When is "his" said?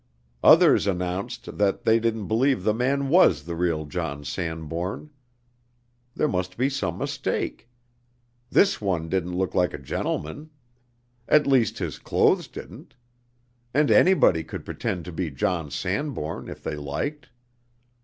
11.77-11.99